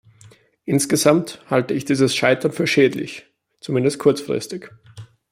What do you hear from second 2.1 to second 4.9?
Scheitern für schädlich, zumindest kurzfristig.